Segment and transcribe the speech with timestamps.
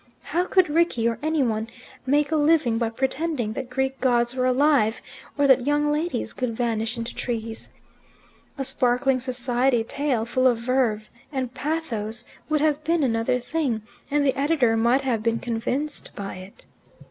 [0.23, 1.67] How could Rickie, or any one,
[2.07, 4.99] make a living by pretending that Greek gods were alive,
[5.37, 7.69] or that young ladies could vanish into trees?
[8.57, 14.25] A sparkling society tale, full of verve and pathos, would have been another thing, and
[14.25, 16.65] the editor might have been convinced by it.